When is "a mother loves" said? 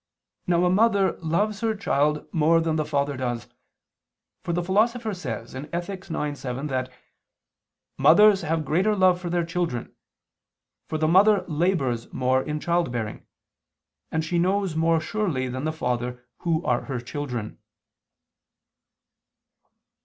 0.65-1.61